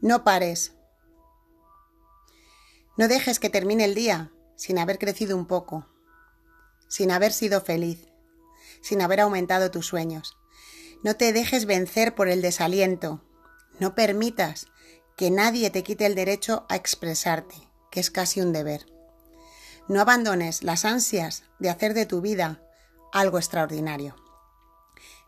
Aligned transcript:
No 0.00 0.22
pares. 0.22 0.74
No 2.96 3.08
dejes 3.08 3.40
que 3.40 3.50
termine 3.50 3.84
el 3.84 3.96
día 3.96 4.30
sin 4.54 4.78
haber 4.78 4.96
crecido 5.00 5.36
un 5.36 5.46
poco, 5.46 5.88
sin 6.86 7.10
haber 7.10 7.32
sido 7.32 7.60
feliz, 7.60 8.06
sin 8.80 9.02
haber 9.02 9.20
aumentado 9.20 9.72
tus 9.72 9.86
sueños. 9.86 10.36
No 11.02 11.16
te 11.16 11.32
dejes 11.32 11.64
vencer 11.64 12.14
por 12.14 12.28
el 12.28 12.42
desaliento. 12.42 13.24
No 13.80 13.96
permitas 13.96 14.66
que 15.16 15.32
nadie 15.32 15.68
te 15.70 15.82
quite 15.82 16.06
el 16.06 16.14
derecho 16.14 16.64
a 16.68 16.76
expresarte, 16.76 17.56
que 17.90 17.98
es 17.98 18.12
casi 18.12 18.40
un 18.40 18.52
deber. 18.52 18.86
No 19.88 20.00
abandones 20.00 20.62
las 20.62 20.84
ansias 20.84 21.42
de 21.58 21.70
hacer 21.70 21.92
de 21.94 22.06
tu 22.06 22.20
vida 22.20 22.62
algo 23.12 23.38
extraordinario. 23.38 24.14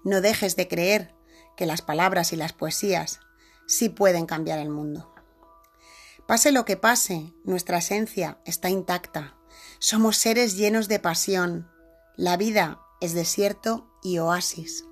No 0.04 0.20
dejes 0.20 0.54
de 0.54 0.68
creer 0.68 1.12
que 1.56 1.66
las 1.66 1.82
palabras 1.82 2.32
y 2.32 2.36
las 2.36 2.52
poesías 2.52 3.18
sí 3.70 3.88
pueden 3.88 4.26
cambiar 4.26 4.58
el 4.58 4.68
mundo. 4.68 5.14
Pase 6.26 6.50
lo 6.50 6.64
que 6.64 6.76
pase, 6.76 7.32
nuestra 7.44 7.78
esencia 7.78 8.38
está 8.44 8.68
intacta. 8.68 9.36
Somos 9.78 10.16
seres 10.16 10.56
llenos 10.56 10.88
de 10.88 10.98
pasión. 10.98 11.70
La 12.16 12.36
vida 12.36 12.80
es 13.00 13.14
desierto 13.14 13.88
y 14.02 14.18
oasis. 14.18 14.84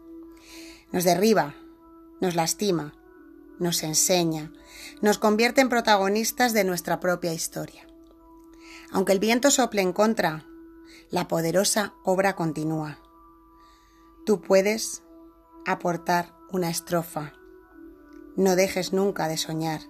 Nos 0.93 1.03
derriba, 1.03 1.57
nos 2.21 2.37
lastima, 2.37 2.95
nos 3.59 3.83
enseña, 3.83 4.53
nos 5.03 5.19
convierte 5.19 5.61
en 5.61 5.69
protagonistas 5.69 6.53
de 6.53 6.63
nuestra 6.63 7.01
propia 7.01 7.33
historia. 7.33 7.85
Aunque 8.93 9.13
el 9.13 9.19
viento 9.19 9.51
sople 9.51 9.83
en 9.83 9.93
contra, 9.93 10.47
la 11.11 11.27
poderosa 11.27 11.95
obra 12.05 12.37
continúa. 12.37 13.01
Tú 14.25 14.41
puedes 14.41 15.03
aportar 15.67 16.33
una 16.53 16.71
estrofa. 16.71 17.38
No 18.39 18.55
dejes 18.55 18.93
nunca 18.93 19.27
de 19.27 19.37
soñar, 19.37 19.81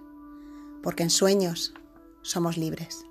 porque 0.81 1.03
en 1.03 1.11
sueños 1.11 1.71
somos 2.23 2.57
libres. 2.57 3.05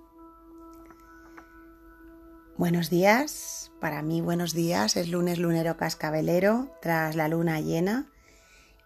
Buenos 2.57 2.91
días, 2.91 3.71
para 3.81 4.03
mí 4.03 4.21
buenos 4.21 4.53
días, 4.53 4.97
es 4.97 5.09
lunes 5.09 5.39
lunero 5.39 5.77
cascabelero 5.77 6.77
tras 6.83 7.15
la 7.15 7.29
luna 7.29 7.61
llena 7.61 8.11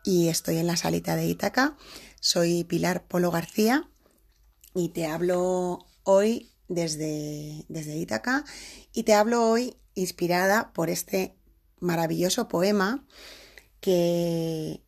y 0.05 0.29
estoy 0.29 0.59
en 0.59 0.67
la 0.67 0.77
salita 0.77 1.17
de 1.17 1.25
Ítaca. 1.25 1.75
Soy 2.21 2.65
Pilar 2.65 3.07
Polo 3.07 3.31
García 3.31 3.89
y 4.75 4.91
te 4.91 5.07
hablo 5.07 5.87
hoy 6.03 6.53
desde, 6.69 7.65
desde 7.71 7.97
Ítaca 7.97 8.45
y 8.93 9.05
te 9.05 9.15
hablo 9.15 9.49
hoy 9.49 9.79
inspirada 9.95 10.75
por 10.75 10.91
este 10.91 11.35
maravilloso 11.81 12.49
poema 12.49 13.07
que, 13.81 14.83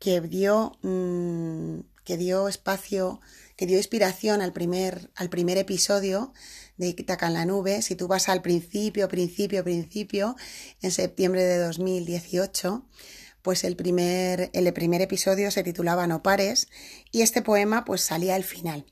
que, 0.00 0.20
dio, 0.20 0.76
mm, 0.82 1.80
que 2.04 2.16
dio 2.16 2.48
espacio, 2.48 3.20
que 3.54 3.66
dio 3.66 3.76
inspiración 3.76 4.42
al 4.42 4.52
primer, 4.52 5.10
al 5.14 5.28
primer 5.28 5.58
episodio 5.58 6.32
de 6.78 6.88
Ítaca 6.88 7.28
en 7.28 7.34
la 7.34 7.44
nube. 7.44 7.82
Si 7.82 7.94
tú 7.94 8.08
vas 8.08 8.28
al 8.28 8.42
principio, 8.42 9.06
principio, 9.06 9.62
principio, 9.62 10.34
en 10.82 10.90
septiembre 10.90 11.44
de 11.44 11.58
2018, 11.58 12.84
pues 13.42 13.62
el 13.64 13.76
primer, 13.76 14.50
el 14.54 14.72
primer 14.72 15.02
episodio 15.02 15.50
se 15.50 15.62
titulaba 15.62 16.06
No 16.06 16.22
pares 16.22 16.68
y 17.12 17.22
este 17.22 17.42
poema 17.42 17.84
pues 17.84 18.00
salía 18.00 18.34
al 18.34 18.44
final. 18.44 18.86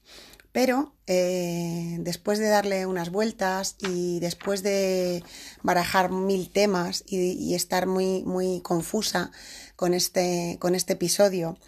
Pero 0.52 0.94
eh, 1.06 1.96
después 2.00 2.38
de 2.38 2.48
darle 2.48 2.86
unas 2.86 3.10
vueltas 3.10 3.76
y 3.78 4.18
después 4.20 4.62
de 4.62 5.22
barajar 5.62 6.10
mil 6.10 6.50
temas 6.50 7.04
y, 7.06 7.54
estar 7.54 7.86
muy, 7.86 8.24
muy 8.24 8.60
confusa 8.62 9.30
con 9.76 9.94
este, 9.94 10.56
con 10.60 10.74
este 10.74 10.94
episodio, 10.94 11.58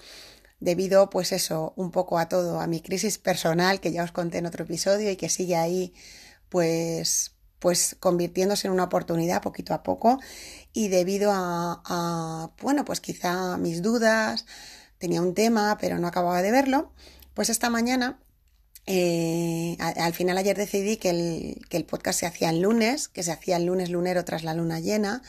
debido 0.60 1.10
pues 1.10 1.32
eso, 1.32 1.72
un 1.76 1.90
poco 1.90 2.18
a 2.18 2.28
todo, 2.28 2.60
a 2.60 2.66
mi 2.66 2.80
crisis 2.80 3.18
personal 3.18 3.80
que 3.80 3.92
ya 3.92 4.04
os 4.04 4.12
conté 4.12 4.38
en 4.38 4.46
otro 4.46 4.64
episodio 4.64 5.10
y 5.10 5.16
que 5.16 5.28
sigue 5.28 5.56
ahí 5.56 5.94
pues 6.48 7.32
pues 7.60 7.94
convirtiéndose 8.00 8.66
en 8.66 8.72
una 8.72 8.84
oportunidad 8.84 9.42
poquito 9.42 9.74
a 9.74 9.82
poco 9.82 10.18
y 10.72 10.88
debido 10.88 11.30
a, 11.32 12.50
bueno, 12.60 12.84
pues 12.84 13.00
quizá 13.00 13.56
mis 13.58 13.82
dudas, 13.82 14.46
tenía 14.98 15.22
un 15.22 15.34
tema 15.34 15.76
pero 15.80 15.98
no 15.98 16.08
acababa 16.08 16.42
de 16.42 16.50
verlo, 16.50 16.92
pues 17.34 17.50
esta 17.50 17.70
mañana, 17.70 18.18
eh, 18.86 19.76
al 19.78 20.14
final 20.14 20.38
ayer 20.38 20.56
decidí 20.56 20.96
que 20.96 21.10
el, 21.10 21.66
que 21.68 21.76
el 21.76 21.84
podcast 21.84 22.20
se 22.20 22.26
hacía 22.26 22.50
el 22.50 22.60
lunes, 22.60 23.08
que 23.08 23.22
se 23.22 23.32
hacía 23.32 23.56
el 23.56 23.66
lunes 23.66 23.90
lunero 23.90 24.24
tras 24.24 24.44
la 24.44 24.54
luna 24.54 24.80
llena 24.80 25.22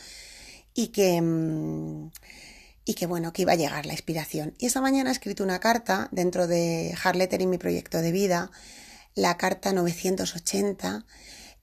y 0.73 0.88
que... 0.88 1.22
Mm, 1.22 2.12
y 2.84 2.95
que 2.95 3.06
bueno, 3.06 3.31
que 3.31 3.44
iba 3.44 3.53
a 3.53 3.57
llegar 3.57 3.85
la 3.85 3.94
inspiración. 3.94 4.56
Y 4.57 4.66
esta 4.66 4.81
mañana 4.81 5.09
he 5.09 5.13
escrito 5.13 5.44
una 5.44 5.59
carta 5.59 6.09
dentro 6.12 6.47
de 6.47 6.95
Harletter 7.01 7.41
y 7.41 7.47
mi 7.47 7.57
proyecto 7.57 8.01
de 8.01 8.12
vida, 8.12 8.51
la 9.13 9.38
carta 9.38 9.72
980, 9.72 11.06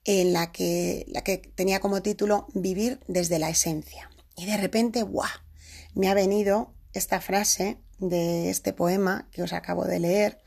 en 0.04 0.32
la 0.32 0.52
que, 0.52 1.06
la 1.08 1.22
que 1.22 1.38
tenía 1.38 1.80
como 1.80 2.02
título 2.02 2.46
Vivir 2.54 3.00
desde 3.08 3.38
la 3.38 3.50
esencia. 3.50 4.10
Y 4.36 4.46
de 4.46 4.56
repente, 4.56 5.02
¡guau! 5.02 5.28
Me 5.94 6.08
ha 6.08 6.14
venido 6.14 6.72
esta 6.92 7.20
frase 7.20 7.78
de 7.98 8.50
este 8.50 8.72
poema 8.72 9.28
que 9.32 9.42
os 9.42 9.52
acabo 9.52 9.84
de 9.84 9.98
leer, 9.98 10.40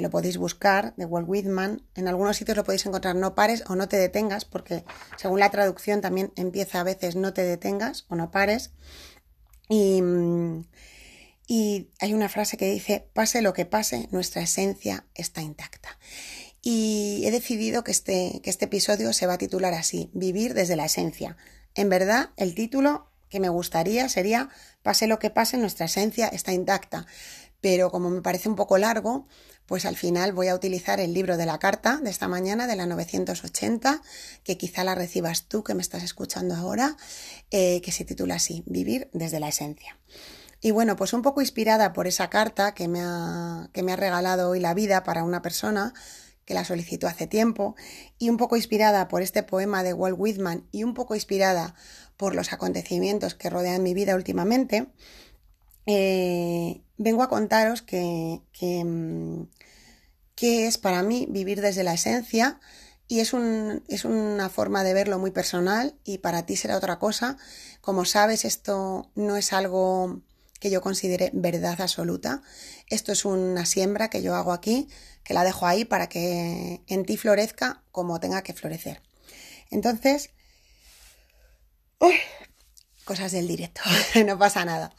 lo 0.00 0.10
podéis 0.10 0.36
buscar, 0.36 0.94
de 0.96 1.04
Walt 1.04 1.28
Whitman. 1.28 1.82
En 1.94 2.08
algunos 2.08 2.36
sitios 2.36 2.56
lo 2.56 2.64
podéis 2.64 2.86
encontrar 2.86 3.16
no 3.16 3.34
pares 3.34 3.64
o 3.68 3.76
no 3.76 3.88
te 3.88 3.96
detengas, 3.96 4.44
porque 4.44 4.84
según 5.16 5.40
la 5.40 5.50
traducción 5.50 6.00
también 6.00 6.32
empieza 6.36 6.80
a 6.80 6.84
veces 6.84 7.16
no 7.16 7.32
te 7.32 7.42
detengas 7.42 8.06
o 8.08 8.16
no 8.16 8.30
pares. 8.30 8.70
Y, 9.68 10.02
y 11.46 11.90
hay 12.00 12.14
una 12.14 12.28
frase 12.28 12.56
que 12.56 12.70
dice, 12.70 13.08
pase 13.12 13.42
lo 13.42 13.52
que 13.52 13.66
pase, 13.66 14.08
nuestra 14.10 14.42
esencia 14.42 15.06
está 15.14 15.42
intacta 15.42 15.98
y 16.62 17.22
he 17.24 17.30
decidido 17.30 17.84
que 17.84 17.90
este, 17.90 18.40
que 18.42 18.50
este 18.50 18.66
episodio 18.66 19.12
se 19.12 19.26
va 19.26 19.34
a 19.34 19.38
titular 19.38 19.74
así, 19.74 20.10
Vivir 20.12 20.54
desde 20.54 20.76
la 20.76 20.84
esencia. 20.84 21.36
En 21.74 21.88
verdad, 21.88 22.30
el 22.36 22.54
título 22.54 23.08
que 23.28 23.40
me 23.40 23.48
gustaría 23.48 24.08
sería 24.08 24.50
Pase 24.82 25.06
lo 25.06 25.18
que 25.18 25.30
pase, 25.30 25.56
nuestra 25.56 25.86
esencia 25.86 26.26
está 26.28 26.52
intacta. 26.52 27.06
Pero 27.60 27.90
como 27.90 28.10
me 28.10 28.22
parece 28.22 28.48
un 28.48 28.56
poco 28.56 28.78
largo, 28.78 29.26
pues 29.66 29.84
al 29.86 29.96
final 29.96 30.32
voy 30.32 30.48
a 30.48 30.54
utilizar 30.54 30.98
el 30.98 31.14
libro 31.14 31.36
de 31.36 31.46
la 31.46 31.58
carta 31.58 32.00
de 32.02 32.10
esta 32.10 32.26
mañana, 32.26 32.66
de 32.66 32.76
la 32.76 32.86
980, 32.86 34.02
que 34.42 34.58
quizá 34.58 34.82
la 34.82 34.94
recibas 34.94 35.44
tú 35.44 35.62
que 35.62 35.74
me 35.74 35.82
estás 35.82 36.02
escuchando 36.02 36.56
ahora, 36.56 36.96
eh, 37.50 37.80
que 37.82 37.92
se 37.92 38.04
titula 38.04 38.36
así, 38.36 38.64
Vivir 38.66 39.10
desde 39.12 39.38
la 39.40 39.48
esencia. 39.48 39.96
Y 40.60 40.72
bueno, 40.72 40.96
pues 40.96 41.12
un 41.12 41.22
poco 41.22 41.40
inspirada 41.40 41.92
por 41.92 42.06
esa 42.06 42.28
carta 42.28 42.74
que 42.74 42.88
me 42.88 43.00
ha, 43.00 43.70
que 43.72 43.82
me 43.82 43.92
ha 43.92 43.96
regalado 43.96 44.50
hoy 44.50 44.60
la 44.60 44.74
vida 44.74 45.04
para 45.04 45.24
una 45.24 45.40
persona 45.40 45.94
que 46.44 46.54
la 46.54 46.64
solicitó 46.64 47.06
hace 47.06 47.28
tiempo, 47.28 47.76
y 48.18 48.28
un 48.28 48.36
poco 48.36 48.56
inspirada 48.56 49.06
por 49.06 49.22
este 49.22 49.44
poema 49.44 49.84
de 49.84 49.94
Walt 49.94 50.16
Whitman 50.18 50.66
y 50.72 50.82
un 50.82 50.94
poco 50.94 51.14
inspirada 51.14 51.76
por 52.16 52.34
los 52.34 52.52
acontecimientos 52.52 53.36
que 53.36 53.50
rodean 53.50 53.84
mi 53.84 53.94
vida 53.94 54.16
últimamente, 54.16 54.88
eh, 55.86 56.82
vengo 57.00 57.22
a 57.22 57.30
contaros 57.30 57.80
que, 57.80 58.42
mm, 58.60 59.44
que, 60.34 60.66
es 60.66 60.76
para 60.76 61.02
mí 61.02 61.26
vivir 61.30 61.62
desde 61.62 61.82
la 61.82 61.94
esencia 61.94 62.60
y 63.08 63.20
es, 63.20 63.32
un, 63.32 63.82
es 63.88 64.04
una 64.04 64.50
forma 64.50 64.84
de 64.84 64.92
verlo 64.92 65.18
muy 65.18 65.30
personal 65.30 65.94
y 66.04 66.18
para 66.18 66.44
ti 66.44 66.56
será 66.56 66.76
otra 66.76 66.98
cosa. 66.98 67.38
Como 67.80 68.04
sabes, 68.04 68.44
esto 68.44 69.10
no 69.14 69.36
es 69.38 69.54
algo 69.54 70.20
que 70.60 70.70
yo 70.70 70.82
considere 70.82 71.30
verdad 71.32 71.80
absoluta. 71.80 72.42
Esto 72.88 73.12
es 73.12 73.24
una 73.24 73.64
siembra 73.64 74.10
que 74.10 74.22
yo 74.22 74.34
hago 74.34 74.52
aquí, 74.52 74.88
que 75.24 75.32
la 75.32 75.42
dejo 75.42 75.66
ahí 75.66 75.86
para 75.86 76.08
que 76.08 76.82
en 76.86 77.06
ti 77.06 77.16
florezca 77.16 77.82
como 77.92 78.20
tenga 78.20 78.42
que 78.42 78.52
florecer. 78.52 79.00
Entonces, 79.70 80.30
cosas 83.10 83.32
del 83.32 83.48
directo, 83.48 83.80
no 84.24 84.38
pasa 84.38 84.64
nada. 84.64 84.94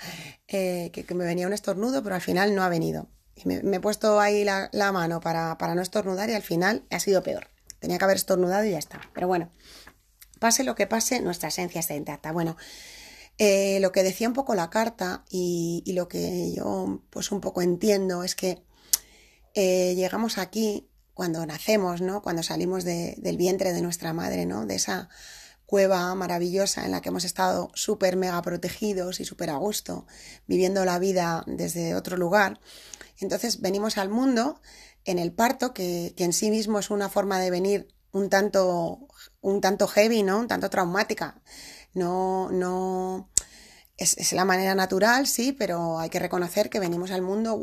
Eh, 0.50 0.92
que, 0.92 1.16
me 1.16 1.24
venía 1.24 1.48
un 1.48 1.54
estornudo, 1.54 2.04
pero 2.04 2.14
al 2.14 2.20
final 2.20 2.54
no 2.54 2.62
ha 2.62 2.68
venido. 2.68 3.08
Y 3.36 3.48
me, 3.48 3.78
he 3.78 3.80
puesto 3.80 4.20
ahí 4.20 4.44
la, 4.44 4.70
mano 4.92 5.22
para, 5.22 5.58
para, 5.58 5.76
no 5.76 5.82
estornudar 5.82 6.30
y 6.30 6.34
al 6.34 6.42
final 6.42 6.84
ha 6.90 7.00
sido 7.00 7.24
peor. 7.24 7.48
Tenía 7.80 7.98
que 7.98 8.04
haber 8.04 8.18
estornudado 8.18 8.66
y 8.66 8.72
ya 8.72 8.80
está. 8.80 9.00
Pero 9.14 9.30
bueno, 9.30 9.50
pase 10.40 10.66
lo 10.66 10.76
que 10.76 10.88
pase, 10.88 11.22
nuestra 11.22 11.48
esencia 11.48 11.80
está 11.80 11.96
intacta. 11.96 12.34
Bueno, 12.34 12.58
eh, 13.38 13.80
lo 13.80 13.94
que 13.94 14.04
decía 14.04 14.28
un 14.28 14.34
poco 14.34 14.56
la 14.56 14.70
carta 14.70 15.24
y, 15.30 15.90
lo 15.96 16.10
que 16.10 16.52
yo 16.52 17.02
pues 17.12 17.32
un 17.32 17.40
poco 17.40 17.62
entiendo 17.62 18.26
es 18.26 18.36
que 18.36 18.62
eh, 19.54 19.96
llegamos 19.96 20.38
aquí 20.38 20.90
cuando 21.14 21.46
nacemos, 21.46 22.02
¿no? 22.02 22.22
Cuando 22.22 22.44
salimos 22.44 22.84
del 22.84 23.38
vientre 23.38 23.72
de 23.72 23.82
nuestra 23.82 24.12
madre, 24.12 24.46
¿no? 24.46 24.66
De 24.66 24.76
esa 24.76 25.08
cueva 25.72 26.14
maravillosa 26.16 26.84
en 26.84 26.92
la 26.92 27.00
que 27.00 27.08
hemos 27.08 27.24
estado 27.24 27.72
súper 27.76 28.18
mega 28.18 28.42
protegidos 28.42 29.22
y 29.22 29.26
súper 29.26 29.52
a 29.52 29.56
gusto, 29.56 30.06
viviendo 30.46 30.84
la 30.84 31.00
vida 31.00 31.46
desde 31.48 31.96
otro 31.96 32.18
lugar. 32.18 32.60
Entonces 33.22 33.62
venimos 33.62 33.98
al 33.98 34.10
mundo 34.10 34.60
en 35.06 35.18
el 35.18 35.32
parto, 35.32 35.74
que, 35.74 36.14
que 36.18 36.26
en 36.26 36.34
sí 36.34 36.52
mismo 36.52 36.78
es 36.78 36.90
una 36.90 37.08
forma 37.08 37.40
de 37.40 37.52
venir 37.52 37.88
un 38.12 38.30
tanto, 38.30 39.08
un 39.40 39.62
tanto 39.62 39.88
heavy, 39.88 40.24
¿no? 40.24 40.40
Un 40.40 40.50
tanto 40.50 40.70
traumática. 40.70 41.42
No, 41.94 42.50
no, 42.52 43.30
es, 43.96 44.34
la 44.34 44.44
manera 44.44 44.76
natural, 44.76 45.26
sí, 45.26 45.54
pero 45.54 46.00
hay 46.00 46.10
que 46.10 46.20
reconocer 46.20 46.70
que 46.70 46.82
venimos 46.82 47.12
al 47.12 47.22
mundo. 47.22 47.58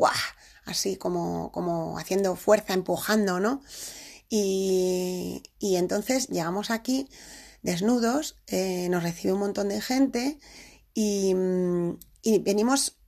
Así 0.64 0.96
como, 0.96 1.52
como 1.52 1.98
haciendo 1.98 2.36
fuerza, 2.36 2.72
empujando, 2.72 3.38
¿no? 3.38 3.60
Y, 4.30 5.42
y 5.58 5.76
entonces 5.76 6.28
llegamos 6.28 6.70
aquí 6.70 7.10
desnudos, 7.62 8.36
eh, 8.46 8.88
nos 8.90 9.02
recibe 9.02 9.34
un 9.34 9.40
montón 9.40 9.68
de 9.68 9.80
gente 9.80 10.38
y, 10.94 11.34
y 12.22 12.38
venimos 12.38 12.98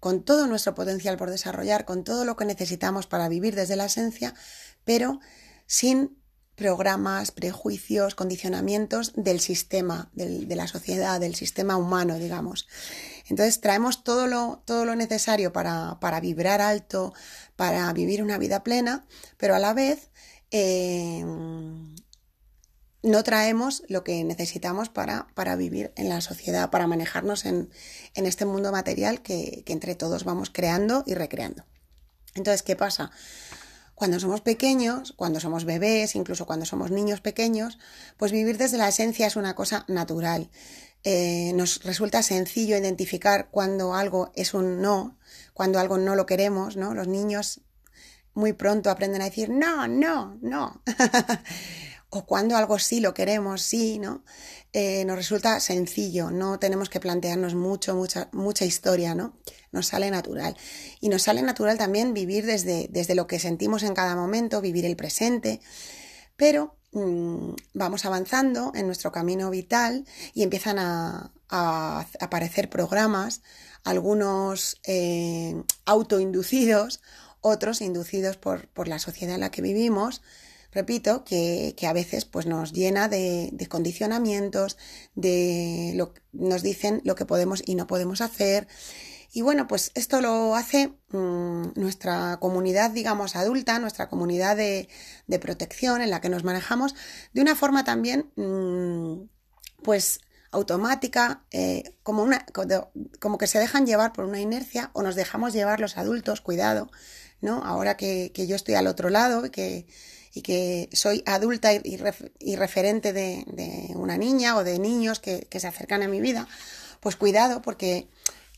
con 0.00 0.22
todo 0.22 0.46
nuestro 0.46 0.74
potencial 0.74 1.16
por 1.16 1.30
desarrollar, 1.30 1.84
con 1.84 2.04
todo 2.04 2.24
lo 2.24 2.36
que 2.36 2.44
necesitamos 2.44 3.06
para 3.06 3.28
vivir 3.28 3.54
desde 3.54 3.76
la 3.76 3.86
esencia, 3.86 4.34
pero 4.84 5.20
sin 5.66 6.18
programas, 6.58 7.30
prejuicios, 7.30 8.16
condicionamientos 8.16 9.12
del 9.14 9.38
sistema, 9.38 10.10
de 10.14 10.56
la 10.56 10.66
sociedad, 10.66 11.20
del 11.20 11.36
sistema 11.36 11.76
humano, 11.76 12.18
digamos. 12.18 12.66
Entonces 13.28 13.60
traemos 13.60 14.02
todo 14.02 14.26
lo, 14.26 14.62
todo 14.64 14.84
lo 14.84 14.96
necesario 14.96 15.52
para, 15.52 15.98
para 16.00 16.18
vibrar 16.20 16.60
alto, 16.60 17.14
para 17.54 17.92
vivir 17.92 18.24
una 18.24 18.38
vida 18.38 18.64
plena, 18.64 19.06
pero 19.36 19.54
a 19.54 19.60
la 19.60 19.72
vez 19.72 20.10
eh, 20.50 21.24
no 23.02 23.22
traemos 23.22 23.82
lo 23.88 24.02
que 24.04 24.24
necesitamos 24.24 24.88
para, 24.88 25.28
para, 25.34 25.56
vivir 25.56 25.92
en 25.96 26.08
la 26.08 26.20
sociedad, 26.20 26.70
para 26.70 26.86
manejarnos 26.86 27.44
en, 27.44 27.70
en 28.14 28.26
este 28.26 28.44
mundo 28.44 28.72
material 28.72 29.22
que, 29.22 29.62
que 29.64 29.72
entre 29.72 29.94
todos 29.94 30.24
vamos 30.24 30.50
creando 30.50 31.04
y 31.06 31.14
recreando. 31.14 31.64
Entonces, 32.34 32.62
¿qué 32.62 32.76
pasa? 32.76 33.10
Cuando 33.94 34.20
somos 34.20 34.40
pequeños, 34.40 35.12
cuando 35.12 35.40
somos 35.40 35.64
bebés, 35.64 36.14
incluso 36.14 36.46
cuando 36.46 36.66
somos 36.66 36.90
niños 36.90 37.20
pequeños, 37.20 37.78
pues 38.16 38.30
vivir 38.30 38.56
desde 38.56 38.78
la 38.78 38.88
esencia 38.88 39.26
es 39.26 39.36
una 39.36 39.54
cosa 39.54 39.84
natural. 39.88 40.50
Eh, 41.04 41.52
nos 41.54 41.82
resulta 41.84 42.22
sencillo 42.22 42.76
identificar 42.76 43.48
cuando 43.50 43.94
algo 43.94 44.32
es 44.34 44.54
un 44.54 44.80
no, 44.80 45.16
cuando 45.54 45.78
algo 45.78 45.98
no 45.98 46.16
lo 46.16 46.26
queremos, 46.26 46.76
¿no? 46.76 46.94
Los 46.94 47.08
niños 47.08 47.60
muy 48.34 48.52
pronto 48.52 48.90
aprenden 48.90 49.22
a 49.22 49.26
decir 49.26 49.50
no, 49.50 49.88
no, 49.88 50.38
no. 50.42 50.82
o 52.10 52.24
cuando 52.24 52.56
algo 52.56 52.78
sí 52.78 53.00
lo 53.00 53.12
queremos, 53.14 53.62
sí, 53.62 53.98
¿no? 53.98 54.22
Eh, 54.72 55.04
nos 55.04 55.16
resulta 55.16 55.60
sencillo, 55.60 56.30
no 56.30 56.58
tenemos 56.58 56.88
que 56.88 57.00
plantearnos 57.00 57.54
mucho, 57.54 57.94
mucha, 57.94 58.28
mucha 58.32 58.64
historia, 58.64 59.14
¿no? 59.14 59.34
Nos 59.72 59.88
sale 59.88 60.10
natural. 60.10 60.56
Y 61.00 61.08
nos 61.08 61.22
sale 61.22 61.42
natural 61.42 61.78
también 61.78 62.14
vivir 62.14 62.46
desde, 62.46 62.88
desde 62.90 63.14
lo 63.14 63.26
que 63.26 63.38
sentimos 63.38 63.82
en 63.82 63.94
cada 63.94 64.16
momento, 64.16 64.60
vivir 64.60 64.84
el 64.84 64.96
presente, 64.96 65.60
pero 66.36 66.76
mm, 66.92 67.52
vamos 67.74 68.04
avanzando 68.04 68.72
en 68.74 68.86
nuestro 68.86 69.12
camino 69.12 69.50
vital 69.50 70.06
y 70.32 70.42
empiezan 70.42 70.78
a, 70.78 71.32
aparecer 71.50 72.68
programas, 72.68 73.40
algunos 73.82 74.80
eh, 74.84 75.62
autoinducidos, 75.86 77.00
otros 77.40 77.80
inducidos 77.80 78.36
por, 78.36 78.68
por 78.68 78.86
la 78.86 78.98
sociedad 78.98 79.34
en 79.34 79.40
la 79.40 79.50
que 79.50 79.62
vivimos, 79.62 80.20
repito, 80.72 81.24
que, 81.24 81.74
a 81.86 81.92
veces 81.92 82.24
pues, 82.24 82.46
nos 82.46 82.72
llena 82.72 83.08
de, 83.08 83.66
condicionamientos, 83.68 84.76
de 85.14 85.92
lo, 85.96 86.14
nos 86.32 86.62
dicen 86.62 87.00
lo 87.04 87.14
que 87.14 87.26
podemos 87.26 87.62
y 87.64 87.74
no 87.74 87.86
podemos 87.86 88.20
hacer. 88.20 88.68
Y 89.32 89.42
bueno, 89.42 89.66
pues 89.68 89.90
esto 89.94 90.20
lo 90.20 90.56
hace 90.56 90.94
mm, 91.10 91.72
nuestra 91.74 92.38
comunidad, 92.40 92.90
digamos, 92.90 93.36
adulta, 93.36 93.78
nuestra 93.78 94.08
comunidad 94.08 94.56
de, 94.56 94.88
protección 95.40 96.00
en 96.00 96.10
la 96.10 96.20
que 96.20 96.30
nos 96.30 96.44
manejamos, 96.44 96.94
de 97.32 97.42
una 97.42 97.54
forma 97.54 97.84
también, 97.84 98.30
mm, 98.36 99.28
pues, 99.82 100.20
automática, 100.50 101.44
eh, 101.50 101.94
como, 102.02 102.22
una, 102.22 102.46
como 103.20 103.36
que 103.36 103.46
se 103.46 103.58
dejan 103.58 103.86
llevar 103.86 104.14
por 104.14 104.24
una 104.24 104.40
inercia 104.40 104.90
o 104.94 105.02
nos 105.02 105.14
dejamos 105.14 105.52
llevar 105.52 105.78
los 105.78 105.98
adultos, 105.98 106.40
cuidado, 106.40 106.90
¿no? 107.42 107.62
Ahora 107.64 107.98
que, 107.98 108.32
que 108.32 108.46
yo 108.46 108.56
estoy 108.56 108.74
al 108.74 108.86
otro 108.86 109.10
lado 109.10 109.42
que, 109.50 109.86
y 110.38 110.42
que 110.42 110.88
soy 110.92 111.24
adulta 111.26 111.72
y, 111.72 111.96
referente 112.56 113.12
de, 113.12 113.44
una 113.96 114.16
niña 114.16 114.56
o 114.56 114.62
de 114.62 114.78
niños 114.78 115.18
que, 115.18 115.48
se 115.50 115.66
acercan 115.66 116.04
a 116.04 116.08
mi 116.08 116.20
vida, 116.20 116.46
pues 117.00 117.16
cuidado 117.16 117.60
porque 117.60 118.06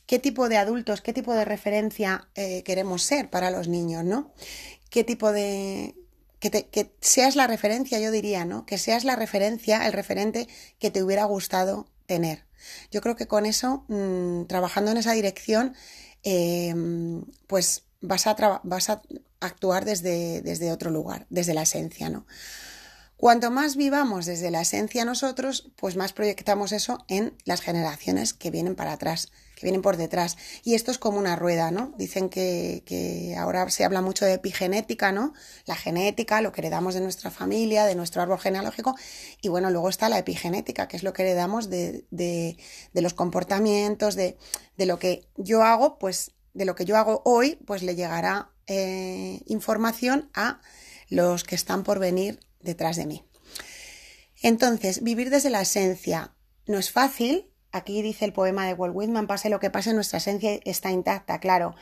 qué 0.04 0.18
tipo 0.18 0.50
de 0.50 0.58
adultos, 0.58 1.00
qué 1.00 1.14
tipo 1.14 1.32
de 1.32 1.46
referencia 1.46 2.28
eh, 2.34 2.62
queremos 2.64 3.02
ser 3.02 3.30
para 3.30 3.50
los 3.50 3.66
niños, 3.68 4.04
¿no? 4.04 4.30
¿Qué 4.90 5.04
tipo 5.04 5.32
de... 5.32 5.94
Que, 6.38 6.92
seas 7.00 7.34
la 7.34 7.46
referencia, 7.46 7.98
yo 7.98 8.10
diría, 8.10 8.44
¿no? 8.44 8.66
Que 8.66 8.76
seas 8.76 9.04
la 9.04 9.16
referencia, 9.16 9.86
el 9.86 9.94
referente 9.94 10.48
que 10.78 10.90
te 10.90 11.02
hubiera 11.02 11.24
gustado 11.24 11.88
tener. 12.04 12.44
Yo 12.90 13.00
creo 13.00 13.16
que 13.16 13.26
con 13.26 13.46
eso, 13.46 13.84
mm, 13.88 14.44
trabajando 14.44 14.90
en 14.90 14.98
esa 14.98 15.12
dirección, 15.12 15.74
eh, 16.24 16.74
pues 17.46 17.84
vas 18.02 18.26
a, 18.26 18.60
vas 18.64 18.90
a 18.90 19.02
actuar 19.40 19.84
desde, 19.84 20.42
desde 20.42 20.72
otro 20.72 20.90
lugar, 20.90 21.26
desde 21.30 21.54
la 21.54 21.62
esencia, 21.62 22.08
¿no? 22.08 22.26
Cuanto 23.20 23.50
más 23.50 23.76
vivamos 23.76 24.24
desde 24.24 24.50
la 24.50 24.62
esencia 24.62 25.04
nosotros, 25.04 25.70
pues 25.76 25.94
más 25.94 26.14
proyectamos 26.14 26.72
eso 26.72 27.04
en 27.06 27.34
las 27.44 27.60
generaciones 27.60 28.32
que 28.32 28.50
vienen 28.50 28.74
para 28.74 28.92
atrás, 28.92 29.30
que 29.56 29.66
vienen 29.66 29.82
por 29.82 29.98
detrás. 29.98 30.38
Y 30.64 30.74
esto 30.74 30.90
es 30.90 30.96
como 30.96 31.18
una 31.18 31.36
rueda, 31.36 31.70
¿no? 31.70 31.92
Dicen 31.98 32.30
que, 32.30 32.82
que 32.86 33.36
ahora 33.36 33.68
se 33.68 33.84
habla 33.84 34.00
mucho 34.00 34.24
de 34.24 34.32
epigenética, 34.32 35.12
¿no? 35.12 35.34
La 35.66 35.76
genética, 35.76 36.40
lo 36.40 36.50
que 36.50 36.62
heredamos 36.62 36.94
de 36.94 37.02
nuestra 37.02 37.30
familia, 37.30 37.84
de 37.84 37.94
nuestro 37.94 38.22
árbol 38.22 38.38
genealógico. 38.38 38.96
Y 39.42 39.48
bueno, 39.48 39.68
luego 39.68 39.90
está 39.90 40.08
la 40.08 40.16
epigenética, 40.16 40.88
que 40.88 40.96
es 40.96 41.02
lo 41.02 41.12
que 41.12 41.20
heredamos 41.20 41.68
de, 41.68 42.06
de, 42.10 42.56
los 42.94 43.12
comportamientos, 43.12 44.14
de, 44.14 44.38
de 44.78 44.86
lo 44.86 44.98
que 44.98 45.28
yo 45.36 45.62
hago, 45.62 45.98
pues 45.98 46.32
de 46.54 46.64
lo 46.64 46.74
que 46.74 46.86
yo 46.86 46.96
hago 46.96 47.20
hoy, 47.26 47.58
pues 47.66 47.82
le 47.82 47.96
llegará 47.96 48.50
eh, 48.72 49.42
información 49.46 50.30
a 50.32 50.60
los 51.08 51.42
que 51.42 51.56
están 51.56 51.82
por 51.82 51.98
venir 51.98 52.38
detrás 52.60 52.94
de 52.94 53.04
mí. 53.04 53.24
Entonces, 54.42 55.02
vivir 55.02 55.28
desde 55.28 55.50
la 55.50 55.60
esencia 55.60 56.34
no 56.66 56.78
es 56.78 56.92
fácil. 56.92 57.50
Aquí 57.72 58.00
dice 58.00 58.24
el 58.24 58.32
poema 58.32 58.68
de 58.68 58.74
Walt 58.74 58.94
Whitman, 58.94 59.26
pase 59.26 59.50
lo 59.50 59.58
que 59.58 59.70
pase, 59.70 59.92
nuestra 59.92 60.18
esencia 60.18 60.60
está 60.64 60.92
intacta, 60.92 61.40
claro. 61.40 61.74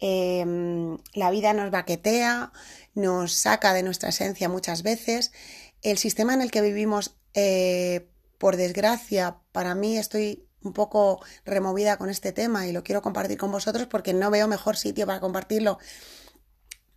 Em, 0.00 0.98
la 1.14 1.30
vida 1.30 1.54
nos 1.54 1.70
baquetea, 1.70 2.52
nos 2.94 3.32
saca 3.32 3.72
de 3.72 3.82
nuestra 3.82 4.10
esencia 4.10 4.50
muchas 4.50 4.82
veces. 4.82 5.32
El 5.80 5.96
sistema 5.96 6.34
en 6.34 6.42
el 6.42 6.50
que 6.50 6.60
vivimos, 6.60 7.16
eh, 7.32 8.06
por 8.36 8.56
desgracia, 8.56 9.38
para 9.52 9.74
mí 9.74 9.96
estoy 9.96 10.46
un 10.62 10.74
poco 10.74 11.24
removida 11.46 11.96
con 11.96 12.10
este 12.10 12.32
tema 12.32 12.66
y 12.66 12.72
lo 12.72 12.84
quiero 12.84 13.00
compartir 13.00 13.38
con 13.38 13.50
vosotros 13.50 13.86
porque 13.86 14.12
no 14.12 14.30
veo 14.30 14.46
mejor 14.46 14.76
sitio 14.76 15.06
para 15.06 15.20
compartirlo. 15.20 15.78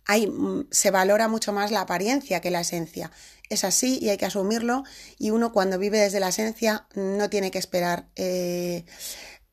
Hay, 0.08 0.26
mm, 0.26 0.66
se 0.72 0.90
valora 0.90 1.28
mucho 1.28 1.52
más 1.52 1.70
la 1.70 1.82
apariencia 1.82 2.40
que 2.40 2.50
la 2.50 2.62
esencia. 2.62 3.12
Es 3.48 3.62
así 3.62 3.98
y 4.02 4.08
hay 4.08 4.16
que 4.16 4.26
asumirlo 4.26 4.82
y 5.18 5.30
uno 5.30 5.52
cuando 5.52 5.78
vive 5.78 5.98
desde 5.98 6.18
la 6.18 6.28
esencia 6.28 6.88
no 6.94 7.30
tiene 7.30 7.50
que 7.52 7.58
esperar 7.58 8.08
eh, 8.16 8.84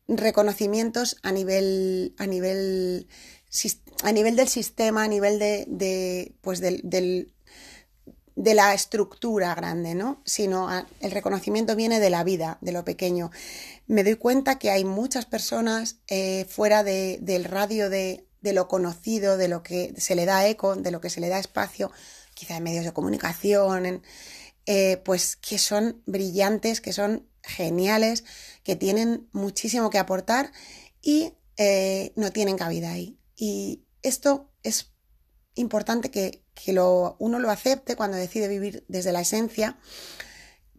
reconocimientos 0.07 1.17
a 1.21 1.31
nivel, 1.31 2.15
a 2.17 2.25
nivel 2.25 3.07
a 4.03 4.11
nivel 4.11 4.35
del 4.35 4.47
sistema, 4.49 5.03
a 5.03 5.07
nivel 5.07 5.39
de, 5.39 5.65
de 5.67 6.35
pues 6.41 6.59
del, 6.59 6.81
del, 6.83 7.33
de 8.35 8.53
la 8.53 8.73
estructura 8.73 9.55
grande, 9.55 9.95
¿no? 9.95 10.21
Sino 10.25 10.69
el 10.99 11.11
reconocimiento 11.11 11.75
viene 11.75 11.99
de 11.99 12.09
la 12.09 12.23
vida, 12.23 12.57
de 12.61 12.73
lo 12.73 12.83
pequeño. 12.83 13.31
Me 13.87 14.03
doy 14.03 14.15
cuenta 14.15 14.59
que 14.59 14.71
hay 14.71 14.83
muchas 14.83 15.25
personas 15.25 15.99
eh, 16.07 16.45
fuera 16.49 16.83
de, 16.83 17.17
del 17.21 17.45
radio 17.45 17.89
de, 17.89 18.27
de, 18.45 18.53
lo 18.53 18.67
conocido, 18.67 19.37
de 19.37 19.47
lo 19.47 19.63
que 19.63 19.93
se 19.97 20.15
le 20.15 20.25
da 20.25 20.47
eco, 20.47 20.75
de 20.75 20.91
lo 20.91 21.01
que 21.01 21.09
se 21.09 21.19
le 21.19 21.29
da 21.29 21.39
espacio, 21.39 21.91
quizá 22.33 22.57
en 22.57 22.63
medios 22.63 22.85
de 22.85 22.93
comunicación, 22.93 24.03
eh, 24.65 24.97
pues 25.03 25.35
que 25.35 25.57
son 25.57 26.01
brillantes, 26.05 26.81
que 26.81 26.93
son 26.93 27.27
geniales, 27.43 28.23
que 28.63 28.75
tienen 28.75 29.27
muchísimo 29.31 29.89
que 29.89 29.99
aportar 29.99 30.51
y 31.01 31.33
eh, 31.57 32.13
no 32.15 32.31
tienen 32.31 32.57
cabida 32.57 32.91
ahí. 32.91 33.19
Y 33.35 33.83
esto 34.01 34.51
es 34.63 34.93
importante 35.55 36.11
que, 36.11 36.45
que 36.53 36.73
lo, 36.73 37.15
uno 37.19 37.39
lo 37.39 37.51
acepte 37.51 37.95
cuando 37.95 38.17
decide 38.17 38.47
vivir 38.47 38.85
desde 38.87 39.11
la 39.11 39.21
esencia, 39.21 39.77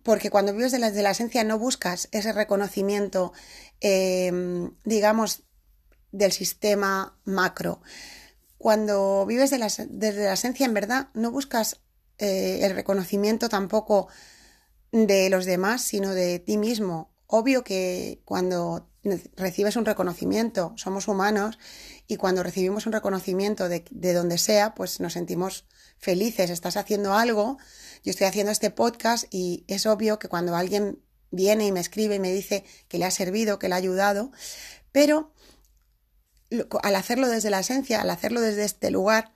porque 0.06 0.30
cuando 0.30 0.52
vives 0.52 0.70
desde 0.70 1.02
la, 1.02 1.10
esencia 1.10 1.42
no 1.42 1.58
buscas 1.58 2.08
ese 2.12 2.32
reconocimiento, 2.32 3.32
em, 3.80 4.70
digamos, 4.84 5.42
del 6.16 6.32
sistema 6.32 7.18
macro. 7.24 7.80
Cuando 8.58 9.26
vives 9.26 9.50
desde 9.50 10.24
la 10.24 10.32
esencia, 10.32 10.66
en 10.66 10.74
verdad, 10.74 11.08
no 11.14 11.30
buscas 11.30 11.80
eh, 12.18 12.60
el 12.62 12.74
reconocimiento 12.74 13.48
tampoco 13.48 14.08
de 14.92 15.28
los 15.28 15.44
demás, 15.44 15.82
sino 15.82 16.14
de 16.14 16.38
ti 16.38 16.56
mismo. 16.56 17.12
Obvio 17.26 17.64
que 17.64 18.22
cuando 18.24 18.88
recibes 19.36 19.76
un 19.76 19.84
reconocimiento, 19.84 20.72
somos 20.76 21.06
humanos 21.06 21.58
y 22.06 22.16
cuando 22.16 22.42
recibimos 22.42 22.86
un 22.86 22.92
reconocimiento 22.92 23.68
de, 23.68 23.84
de, 23.90 24.12
donde 24.14 24.38
sea, 24.38 24.74
pues 24.74 25.00
nos 25.00 25.12
sentimos 25.12 25.66
felices. 25.98 26.50
Estás 26.50 26.76
haciendo 26.76 27.12
algo, 27.12 27.58
yo 28.02 28.10
estoy 28.10 28.26
haciendo 28.26 28.52
este 28.52 28.70
podcast 28.70 29.26
y 29.30 29.64
es 29.68 29.86
obvio 29.86 30.18
que 30.18 30.28
cuando 30.28 30.56
alguien 30.56 31.02
viene 31.30 31.66
y 31.66 31.72
me 31.72 31.80
escribe 31.80 32.14
y 32.14 32.20
me 32.20 32.32
dice 32.32 32.64
que 32.88 32.98
le 32.98 33.04
ha 33.04 33.10
servido, 33.10 33.58
que 33.58 33.68
le 33.68 33.74
ha 33.74 33.78
ayudado, 33.78 34.30
pero 34.92 35.32
al 36.82 36.96
hacerlo 36.96 37.28
desde 37.28 37.50
la 37.50 37.60
esencia, 37.60 38.00
al 38.00 38.10
hacerlo 38.10 38.40
desde 38.40 38.64
este 38.64 38.90
lugar, 38.90 39.32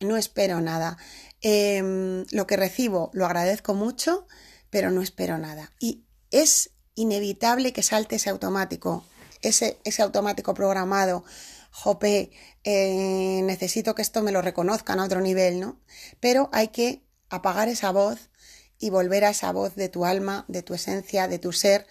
no 0.00 0.16
espero 0.16 0.60
nada. 0.60 0.98
Em, 1.40 2.24
lo 2.30 2.46
que 2.46 2.56
recibo 2.56 3.10
lo 3.12 3.26
agradezco 3.26 3.74
mucho, 3.74 4.26
pero 4.70 4.90
no 4.90 5.02
espero 5.02 5.38
nada. 5.38 5.72
Y 5.78 6.04
es 6.30 6.70
inevitable 6.94 7.72
que 7.72 7.82
salte 7.82 8.16
ese 8.16 8.30
automático, 8.30 9.04
ese, 9.42 9.78
ese 9.84 10.02
automático 10.02 10.54
programado. 10.54 11.24
Jope, 11.70 12.30
eh, 12.62 13.40
necesito 13.42 13.94
que 13.94 14.02
esto 14.02 14.22
me 14.22 14.32
lo 14.32 14.42
reconozcan 14.42 15.00
a 15.00 15.04
otro 15.04 15.20
nivel, 15.20 15.60
¿no? 15.60 15.80
Pero 16.20 16.48
hay 16.52 16.68
que 16.68 17.04
apagar 17.30 17.68
esa 17.68 17.90
voz 17.90 18.30
y 18.78 18.90
volver 18.90 19.24
a 19.24 19.30
esa 19.30 19.52
voz 19.52 19.74
de 19.74 19.88
tu 19.88 20.04
alma, 20.04 20.44
de 20.48 20.62
tu 20.62 20.74
esencia, 20.74 21.26
de 21.26 21.38
tu 21.38 21.52
ser 21.52 21.86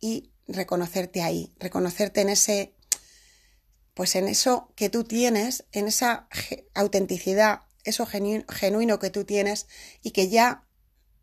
y 0.00 0.32
reconocerte 0.48 1.22
ahí, 1.22 1.54
reconocerte 1.58 2.20
en 2.20 2.30
ese, 2.30 2.74
pues 3.98 4.14
en 4.14 4.28
eso 4.28 4.72
que 4.76 4.90
tú 4.90 5.02
tienes, 5.02 5.64
en 5.72 5.88
esa 5.88 6.28
autenticidad, 6.76 7.62
eso 7.82 8.06
genuino 8.06 9.00
que 9.00 9.10
tú 9.10 9.24
tienes 9.24 9.66
y 10.02 10.12
que 10.12 10.28
ya 10.28 10.68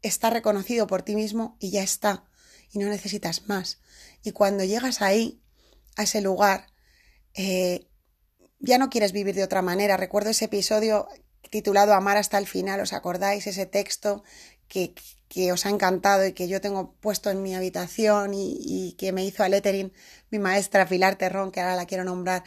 está 0.02 0.30
reconocido 0.30 0.86
por 0.86 1.02
ti 1.02 1.16
mismo 1.16 1.56
y 1.62 1.72
ya 1.72 1.84
está 1.84 2.26
y 2.74 2.80
no 2.80 2.90
necesitas 2.90 3.48
más. 3.48 3.80
Y 4.24 4.32
cuando 4.32 4.66
llegas 4.66 5.02
ahí, 5.02 5.42
a 5.96 6.04
ese 6.04 6.20
lugar, 6.20 6.68
eh, 7.34 7.88
ya 8.60 8.78
no 8.78 8.90
quieres 8.90 9.14
vivir 9.14 9.36
de 9.36 9.46
otra 9.46 9.62
manera. 9.62 9.96
Recuerdo 9.96 10.32
ese 10.32 10.44
episodio 10.44 11.08
titulado 11.50 11.94
Amar 11.94 12.18
hasta 12.18 12.38
el 12.38 12.48
final, 12.48 12.80
¿os 12.80 12.94
acordáis? 12.94 13.48
Ese 13.48 13.66
texto 13.66 14.24
que, 14.68 14.94
que 15.28 15.52
os 15.52 15.66
ha 15.66 15.70
encantado 15.70 16.26
y 16.26 16.34
que 16.34 16.48
yo 16.48 16.62
tengo 16.62 16.94
puesto 17.00 17.30
en 17.30 17.42
mi 17.42 17.56
habitación 17.56 18.34
y, 18.34 18.96
que 18.98 19.12
me 19.12 19.26
hizo 19.26 19.44
a 19.44 19.50
lettering 19.50 19.92
mi 20.30 20.40
maestra 20.40 20.88
Pilar 20.88 21.16
Terrón, 21.16 21.52
que 21.52 21.62
ahora 21.62 21.76
la 21.76 21.86
quiero 21.86 22.04
nombrar, 22.04 22.44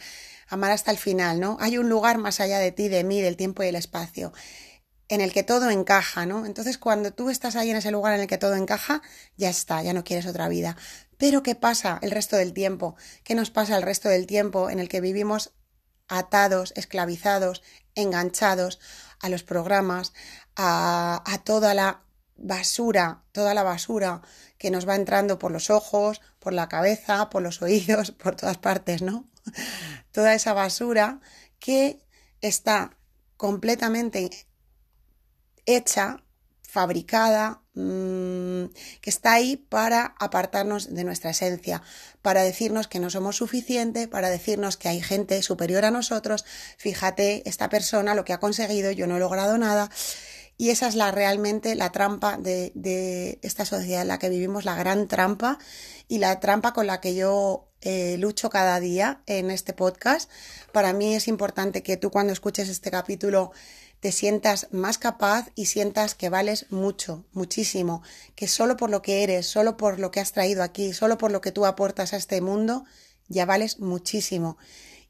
amar 0.47 0.71
hasta 0.71 0.91
el 0.91 0.97
final, 0.97 1.39
¿no? 1.39 1.57
Hay 1.59 1.77
un 1.77 1.89
lugar 1.89 2.17
más 2.17 2.39
allá 2.39 2.59
de 2.59 2.71
ti, 2.71 2.87
de 2.89 3.03
mí, 3.03 3.21
del 3.21 3.37
tiempo 3.37 3.63
y 3.63 3.67
el 3.67 3.75
espacio, 3.75 4.33
en 5.07 5.21
el 5.21 5.33
que 5.33 5.43
todo 5.43 5.69
encaja, 5.69 6.25
¿no? 6.25 6.45
Entonces 6.45 6.77
cuando 6.77 7.11
tú 7.11 7.29
estás 7.29 7.55
ahí 7.55 7.69
en 7.69 7.77
ese 7.77 7.91
lugar 7.91 8.13
en 8.15 8.21
el 8.21 8.27
que 8.27 8.37
todo 8.37 8.55
encaja, 8.55 9.01
ya 9.37 9.49
está, 9.49 9.83
ya 9.83 9.93
no 9.93 10.03
quieres 10.03 10.25
otra 10.25 10.49
vida. 10.49 10.77
Pero 11.17 11.43
¿qué 11.43 11.55
pasa 11.55 11.99
el 12.01 12.11
resto 12.11 12.37
del 12.37 12.53
tiempo? 12.53 12.95
¿Qué 13.23 13.35
nos 13.35 13.51
pasa 13.51 13.75
el 13.75 13.83
resto 13.83 14.07
del 14.09 14.25
tiempo 14.25 14.69
en 14.69 14.79
el 14.79 14.87
que 14.87 15.01
vivimos 15.01 15.51
atados, 16.09 16.73
esclavizados, 16.75 17.61
enganchados 17.95 18.79
a 19.19 19.29
los 19.29 19.43
programas, 19.43 20.13
a, 20.55 21.23
toda 21.43 21.73
la 21.73 22.01
basura, 22.35 23.23
toda 23.31 23.53
la 23.53 23.63
basura 23.63 24.21
que 24.57 24.71
nos 24.71 24.87
va 24.87 24.95
entrando 24.95 25.39
por 25.39 25.51
los 25.51 25.69
ojos, 25.69 26.21
por 26.39 26.53
la 26.53 26.67
cabeza, 26.67 27.29
por 27.29 27.41
los 27.41 27.61
oídos, 27.61 28.11
por 28.23 28.35
todas 28.35 28.57
partes, 28.57 29.01
¿no? 29.01 29.29
Toda 30.11 30.33
esa 30.33 30.53
basura 30.53 31.21
que 31.59 32.01
está 32.41 32.97
completamente 33.37 34.29
hecha, 35.65 36.23
fabricada, 36.61 37.61
mm, 37.79 38.73
que 39.01 39.09
está 39.09 39.33
ahí 39.33 39.57
para 39.57 40.15
apartarnos 40.19 40.93
de 40.93 41.03
nuestra 41.03 41.31
esencia, 41.31 41.81
para 42.21 42.43
decirnos 42.43 42.87
que 42.87 42.99
no 42.99 43.09
somos 43.09 43.37
suficiente, 43.37 44.07
para 44.07 44.29
decirnos 44.29 44.77
que 44.77 44.89
hay 44.89 45.01
gente 45.01 45.41
superior 45.41 45.85
a 45.85 45.91
nosotros, 45.91 46.45
fíjate, 46.77 47.47
esta 47.47 47.69
persona 47.69 48.15
lo 48.15 48.25
que 48.25 48.33
ha 48.33 48.39
conseguido, 48.39 48.91
yo 48.91 49.07
no 49.07 49.17
he 49.17 49.19
logrado 49.19 49.57
nada, 49.57 49.89
y 50.59 50.71
esa 50.71 50.89
es 50.89 50.95
la 50.95 51.09
realmente 51.11 51.73
la 51.75 51.89
trampa 51.93 52.37
de, 52.37 53.39
esta 53.41 53.63
sociedad 53.63 54.01
en 54.01 54.09
la 54.09 54.19
que 54.19 54.27
vivimos, 54.27 54.65
la 54.65 54.75
gran 54.75 55.07
trampa 55.07 55.57
y 56.09 56.17
la 56.17 56.41
trampa 56.41 56.73
con 56.73 56.85
la 56.85 56.99
que 56.99 57.15
yo 57.15 57.69
eh, 57.79 58.17
lucho 58.19 58.49
cada 58.49 58.81
día 58.81 59.21
en 59.25 59.51
este 59.51 59.71
podcast. 59.71 60.29
Para 60.73 60.91
mí 60.91 61.15
es 61.15 61.29
importante 61.29 61.81
que 61.81 61.95
tú 61.95 62.11
cuando 62.11 62.33
escuches 62.33 62.67
este 62.67 62.91
capítulo 62.91 63.53
te 63.99 64.11
sientas 64.11 64.67
más 64.71 64.97
capaz 64.97 65.49
y 65.55 65.65
sientas 65.65 66.15
que 66.15 66.29
vales 66.29 66.67
mucho, 66.69 67.25
muchísimo, 67.33 68.01
que 68.35 68.47
solo 68.47 68.77
por 68.77 68.89
lo 68.89 69.01
que 69.01 69.23
eres, 69.23 69.47
solo 69.47 69.77
por 69.77 69.99
lo 69.99 70.11
que 70.11 70.19
has 70.19 70.31
traído 70.31 70.63
aquí, 70.63 70.93
solo 70.93 71.17
por 71.17 71.31
lo 71.31 71.41
que 71.41 71.51
tú 71.51 71.65
aportas 71.65 72.13
a 72.13 72.17
este 72.17 72.41
mundo, 72.41 72.85
ya 73.27 73.45
vales 73.45 73.79
muchísimo. 73.79 74.57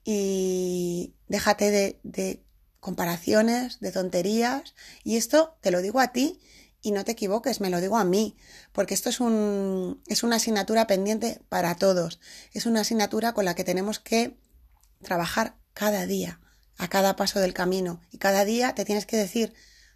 Y 0.04 1.14
déjate 1.28 2.00
de, 2.04 2.44
comparaciones, 2.80 3.80
de 3.80 3.92
tonterías. 3.92 4.74
Y 5.04 5.18
esto 5.18 5.58
te 5.62 5.72
lo 5.72 5.82
digo 5.82 6.00
a 6.00 6.12
ti 6.12 6.40
y 6.82 6.92
no 6.92 7.04
te 7.04 7.12
equivoques, 7.12 7.60
me 7.60 7.70
lo 7.70 7.82
digo 7.82 7.98
a 7.98 8.06
mí, 8.06 8.38
porque 8.72 8.94
esto 8.94 9.10
es, 9.10 9.20
un, 9.20 10.02
es 10.08 10.24
una 10.24 10.38
asignatura 10.38 10.88
pendiente 10.88 11.42
para 11.50 11.76
todos. 11.76 12.20
Es 12.54 12.66
una 12.66 12.82
asignatura 12.82 13.34
con 13.34 13.46
la 13.46 13.54
que 13.54 13.66
tenemos 13.66 14.00
que 14.00 14.38
trabajar 15.04 15.58
cada 15.74 16.06
día, 16.06 16.40
a 16.80 16.88
cada 16.88 17.16
paso 17.16 17.40
del 17.40 17.54
camino. 17.54 18.02
Y 18.10 18.18
cada 18.18 18.46
día 18.46 18.74
te 18.74 18.86
tienes 18.86 19.06
que 19.06 19.18
decir, 19.18 19.54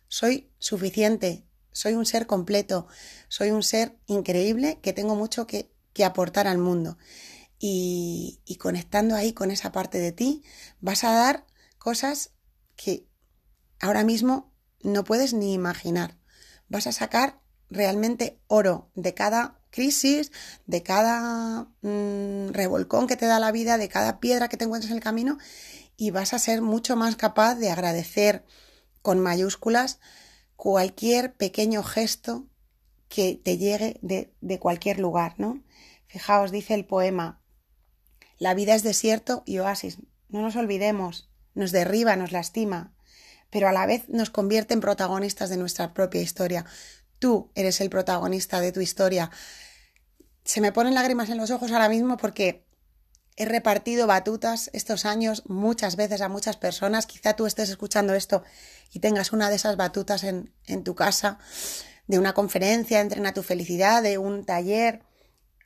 soy 0.08 0.52
suficiente, 0.60 1.48
soy 1.72 1.94
un 1.94 2.06
ser 2.06 2.28
completo, 2.28 2.88
soy 3.30 3.50
un 3.50 3.64
ser 3.64 3.98
increíble 4.06 4.80
que 4.82 4.94
tengo 4.94 5.16
mucho 5.16 5.48
que, 5.48 5.74
que 5.94 6.04
aportar 6.04 6.46
al 6.46 6.60
mundo. 6.60 6.98
Y, 7.58 8.42
y 8.46 8.58
conectando 8.58 9.16
ahí 9.16 9.32
con 9.32 9.50
esa 9.50 9.72
parte 9.72 9.98
de 9.98 10.12
ti, 10.12 10.44
vas 10.82 11.06
a 11.06 11.14
dar 11.14 11.48
cosas 11.78 12.32
que 12.76 13.08
ahora 13.80 14.04
mismo 14.04 14.54
no 14.82 15.06
puedes 15.06 15.34
ni 15.34 15.54
imaginar. 15.54 16.18
Vas 16.68 16.86
a 16.88 16.92
sacar 16.92 17.40
realmente 17.70 18.42
oro 18.48 18.92
de 18.94 19.14
cada 19.14 19.62
crisis, 19.70 20.34
de 20.68 20.84
cada 20.84 21.70
mm, 21.82 22.50
revolcón 22.50 23.08
que 23.08 23.16
te 23.16 23.26
da 23.26 23.40
la 23.40 23.54
vida, 23.54 23.78
de 23.78 23.88
cada 23.88 24.20
piedra 24.20 24.50
que 24.50 24.58
te 24.58 24.66
encuentres 24.66 24.92
en 24.92 24.98
el 24.98 25.04
camino 25.04 25.38
y 25.98 26.12
vas 26.12 26.34
a 26.34 26.40
ser 26.40 26.62
mucho 26.62 26.96
más 26.96 27.16
capaz 27.16 27.56
de 27.56 27.70
agradecer 27.70 28.44
con 29.02 29.20
mayúsculas 29.20 30.00
cualquier 30.56 31.34
pequeño 31.34 31.84
gesto 31.84 32.48
que 33.10 33.40
te 33.44 33.58
llegue 33.58 34.00
de, 34.02 34.34
de 34.42 34.60
cualquier 34.60 35.00
lugar, 35.00 35.36
¿no? 35.38 35.62
Fijaos, 36.08 36.52
dice 36.52 36.74
el 36.74 36.86
poema, 36.86 37.42
la 38.40 38.54
vida 38.54 38.76
es 38.76 38.84
desierto 38.84 39.44
y 39.46 39.60
oasis. 39.60 40.00
No 40.30 40.42
nos 40.42 40.56
olvidemos, 40.56 41.30
nos 41.54 41.72
derriba, 41.72 42.16
nos 42.16 42.32
lastima, 42.32 42.94
pero 43.50 43.68
a 43.68 43.72
la 43.72 43.86
vez 43.86 44.10
nos 44.10 44.30
convierte 44.30 44.74
en 44.74 44.82
protagonistas 44.82 45.50
de 45.50 45.58
nuestra 45.58 45.94
propia 45.94 46.22
historia. 46.22 46.66
Tú 47.20 47.52
eres 47.56 47.82
el 47.82 47.90
protagonista 47.90 48.60
de 48.60 48.72
tu 48.72 48.82
historia. 48.82 49.32
Se 50.44 50.60
me 50.60 50.72
ponen 50.72 50.96
lágrimas 50.96 51.30
en 51.30 51.38
los 51.38 51.52
ojos 51.52 51.72
ahora 51.72 51.88
mismo 51.88 52.18
porque 52.18 52.66
he 53.36 53.46
repartido 53.46 54.08
batutas 54.08 54.70
estos 54.74 55.06
años 55.06 55.44
muchas 55.48 55.96
veces 55.96 56.22
a 56.22 56.30
muchas 56.30 56.58
personas. 56.58 57.06
Quizá 57.06 57.36
tú 57.36 57.46
estés 57.46 57.70
escuchando 57.70 58.14
esto 58.14 58.44
y 58.92 59.00
tengas 59.00 59.34
una 59.34 59.50
de 59.50 59.56
esas 59.56 59.78
batutas 59.78 60.24
en, 60.24 60.54
en 60.66 60.84
tu 60.84 60.96
casa, 60.96 61.40
de 62.08 62.20
una 62.20 62.34
conferencia, 62.34 63.02
entrena 63.02 63.34
tu 63.34 63.44
felicidad, 63.44 64.04
de 64.04 64.18
un 64.18 64.46
taller, 64.46 65.04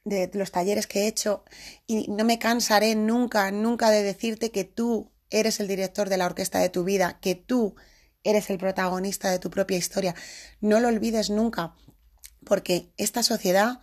de 0.06 0.30
los 0.34 0.52
talleres 0.52 0.88
que 0.88 1.02
he 1.02 1.08
hecho. 1.08 1.44
Y 1.86 2.10
no 2.10 2.24
me 2.24 2.40
cansaré 2.40 2.96
nunca, 2.96 3.52
nunca 3.52 3.90
de 3.90 4.04
decirte 4.04 4.52
que 4.52 4.64
tú 4.64 5.12
eres 5.30 5.60
el 5.60 5.68
director 5.68 6.10
de 6.10 6.18
la 6.18 6.26
orquesta 6.26 6.60
de 6.60 6.70
tu 6.70 6.84
vida, 6.84 7.20
que 7.20 7.36
tú 7.36 7.76
eres 8.24 8.50
el 8.50 8.58
protagonista 8.58 9.30
de 9.30 9.40
tu 9.40 9.50
propia 9.50 9.78
historia. 9.78 10.16
No 10.62 10.80
lo 10.80 10.88
olvides 10.88 11.30
nunca, 11.30 11.76
porque 12.46 12.94
esta 12.98 13.24
sociedad 13.24 13.82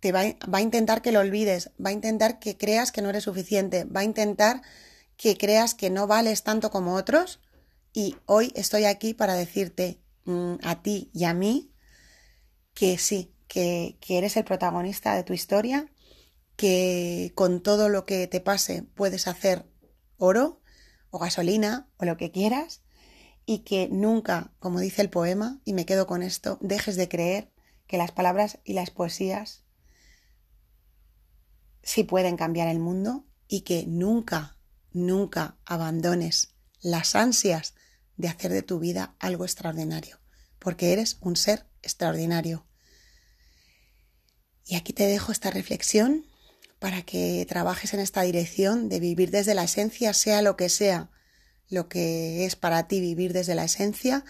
te 0.00 0.12
va, 0.12 0.20
a 0.20 0.60
intentar 0.60 1.02
que 1.02 1.12
lo 1.12 1.20
olvides, 1.20 1.70
va 1.84 1.90
a 1.90 1.92
intentar 1.92 2.38
que 2.38 2.56
creas 2.56 2.90
que 2.90 3.02
no 3.02 3.10
eres 3.10 3.24
suficiente, 3.24 3.84
va 3.84 4.00
a 4.00 4.04
intentar 4.04 4.62
que 5.16 5.36
creas 5.36 5.74
que 5.74 5.90
no 5.90 6.06
vales 6.06 6.42
tanto 6.42 6.70
como 6.70 6.94
otros. 6.94 7.40
Y 7.92 8.16
hoy 8.24 8.52
estoy 8.56 8.84
aquí 8.84 9.14
para 9.14 9.34
decirte 9.34 10.00
mm, 10.24 10.54
a 10.62 10.82
ti 10.82 11.10
y 11.12 11.24
a 11.24 11.34
mí 11.34 11.70
que 12.72 12.96
sí, 12.96 13.34
que, 13.46 13.98
que 14.00 14.16
eres 14.16 14.36
el 14.36 14.44
protagonista 14.44 15.14
de 15.14 15.22
tu 15.22 15.34
historia, 15.34 15.86
que 16.56 17.32
con 17.34 17.62
todo 17.62 17.88
lo 17.88 18.06
que 18.06 18.26
te 18.26 18.40
pase 18.40 18.82
puedes 18.82 19.26
hacer 19.26 19.66
oro 20.16 20.62
o 21.10 21.18
gasolina 21.18 21.88
o 21.98 22.04
lo 22.04 22.16
que 22.16 22.30
quieras 22.30 22.82
y 23.44 23.60
que 23.60 23.88
nunca, 23.90 24.52
como 24.60 24.80
dice 24.80 25.02
el 25.02 25.10
poema, 25.10 25.60
y 25.64 25.72
me 25.72 25.84
quedo 25.84 26.06
con 26.06 26.22
esto, 26.22 26.58
dejes 26.60 26.96
de 26.96 27.08
creer 27.08 27.50
que 27.86 27.98
las 27.98 28.12
palabras 28.12 28.60
y 28.64 28.74
las 28.74 28.90
poesías 28.90 29.64
sí 31.82 32.04
pueden 32.04 32.36
cambiar 32.36 32.68
el 32.68 32.78
mundo 32.78 33.26
y 33.48 33.62
que 33.62 33.84
nunca, 33.86 34.58
nunca 34.92 35.58
abandones 35.64 36.54
las 36.80 37.14
ansias 37.14 37.74
de 38.16 38.28
hacer 38.28 38.52
de 38.52 38.62
tu 38.62 38.78
vida 38.78 39.16
algo 39.18 39.44
extraordinario, 39.44 40.20
porque 40.58 40.92
eres 40.92 41.18
un 41.20 41.36
ser 41.36 41.66
extraordinario. 41.82 42.66
Y 44.64 44.76
aquí 44.76 44.92
te 44.92 45.06
dejo 45.06 45.32
esta 45.32 45.50
reflexión 45.50 46.26
para 46.78 47.02
que 47.02 47.44
trabajes 47.48 47.92
en 47.94 48.00
esta 48.00 48.22
dirección 48.22 48.88
de 48.88 49.00
vivir 49.00 49.30
desde 49.30 49.54
la 49.54 49.64
esencia, 49.64 50.14
sea 50.14 50.42
lo 50.42 50.56
que 50.56 50.68
sea 50.68 51.10
lo 51.70 51.88
que 51.88 52.44
es 52.44 52.56
para 52.56 52.88
ti 52.88 53.00
vivir 53.00 53.32
desde 53.32 53.54
la 53.54 53.64
esencia. 53.64 54.24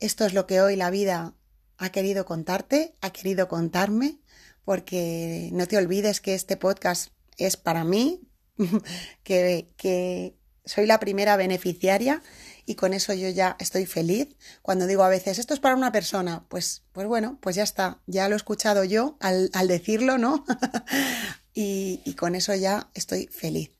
Esto 0.00 0.24
es 0.24 0.32
lo 0.32 0.46
que 0.46 0.60
hoy 0.60 0.76
la 0.76 0.90
vida 0.90 1.34
ha 1.76 1.90
querido 1.90 2.24
contarte, 2.24 2.96
ha 3.00 3.10
querido 3.10 3.48
contarme, 3.48 4.18
porque 4.64 5.50
no 5.52 5.66
te 5.66 5.76
olvides 5.76 6.20
que 6.20 6.34
este 6.34 6.56
podcast 6.56 7.12
es 7.36 7.56
para 7.56 7.84
mí, 7.84 8.20
que, 9.22 9.72
que 9.76 10.36
soy 10.64 10.86
la 10.86 11.00
primera 11.00 11.36
beneficiaria 11.36 12.22
y 12.66 12.76
con 12.76 12.94
eso 12.94 13.12
yo 13.12 13.28
ya 13.28 13.56
estoy 13.58 13.86
feliz. 13.86 14.36
Cuando 14.62 14.86
digo 14.86 15.02
a 15.02 15.08
veces, 15.08 15.38
esto 15.38 15.54
es 15.54 15.60
para 15.60 15.76
una 15.76 15.92
persona, 15.92 16.46
pues, 16.48 16.82
pues 16.92 17.06
bueno, 17.06 17.38
pues 17.40 17.56
ya 17.56 17.62
está, 17.62 18.00
ya 18.06 18.28
lo 18.28 18.34
he 18.34 18.36
escuchado 18.36 18.84
yo 18.84 19.16
al, 19.20 19.50
al 19.52 19.68
decirlo, 19.68 20.18
¿no? 20.18 20.44
y, 21.54 22.00
y 22.04 22.14
con 22.14 22.34
eso 22.34 22.54
ya 22.54 22.90
estoy 22.94 23.26
feliz. 23.26 23.70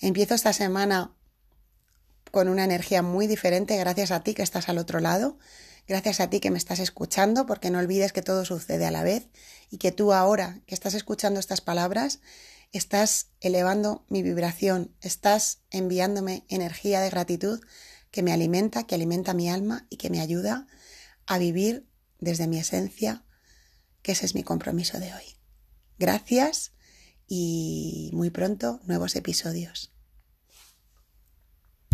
Empiezo 0.00 0.34
esta 0.34 0.52
semana 0.52 1.14
con 2.30 2.48
una 2.48 2.64
energía 2.64 3.02
muy 3.02 3.26
diferente 3.26 3.76
gracias 3.76 4.10
a 4.10 4.22
ti 4.22 4.34
que 4.34 4.42
estás 4.42 4.68
al 4.68 4.78
otro 4.78 5.00
lado, 5.00 5.38
gracias 5.88 6.20
a 6.20 6.30
ti 6.30 6.38
que 6.38 6.50
me 6.50 6.58
estás 6.58 6.78
escuchando, 6.78 7.46
porque 7.46 7.70
no 7.70 7.78
olvides 7.78 8.12
que 8.12 8.22
todo 8.22 8.44
sucede 8.44 8.86
a 8.86 8.90
la 8.90 9.02
vez 9.02 9.26
y 9.70 9.78
que 9.78 9.90
tú 9.90 10.12
ahora 10.12 10.60
que 10.66 10.74
estás 10.74 10.94
escuchando 10.94 11.40
estas 11.40 11.60
palabras, 11.60 12.20
estás 12.72 13.28
elevando 13.40 14.04
mi 14.08 14.22
vibración, 14.22 14.94
estás 15.00 15.62
enviándome 15.70 16.44
energía 16.48 17.00
de 17.00 17.10
gratitud 17.10 17.60
que 18.10 18.22
me 18.22 18.32
alimenta, 18.32 18.86
que 18.86 18.94
alimenta 18.94 19.34
mi 19.34 19.48
alma 19.48 19.86
y 19.90 19.96
que 19.96 20.10
me 20.10 20.20
ayuda 20.20 20.66
a 21.26 21.38
vivir 21.38 21.88
desde 22.20 22.46
mi 22.46 22.58
esencia, 22.58 23.24
que 24.02 24.12
ese 24.12 24.26
es 24.26 24.34
mi 24.34 24.42
compromiso 24.42 25.00
de 25.00 25.12
hoy. 25.14 25.36
Gracias 25.98 26.72
y 27.26 28.10
muy 28.14 28.30
pronto 28.30 28.80
nuevos 28.84 29.16
episodios. 29.16 29.92